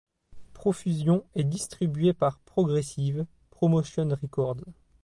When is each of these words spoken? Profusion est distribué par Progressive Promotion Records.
Profusion 0.53 1.23
est 1.35 1.43
distribué 1.43 2.11
par 2.11 2.39
Progressive 2.39 3.23
Promotion 3.51 4.09
Records. 4.19 4.65